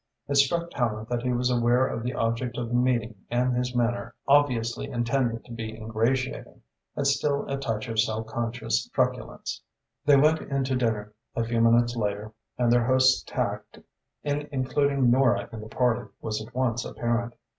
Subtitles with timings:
[0.27, 3.75] It struck Tallente that he was aware of the object of the meeting and his
[3.75, 6.63] manner, obviously intended to be ingratiating,
[6.95, 9.61] had still a touch of self conscious truculence.
[10.05, 13.77] They went into dinner, a few minutes later, and their host's tact
[14.23, 17.35] in including Nora in the party was at once apparent.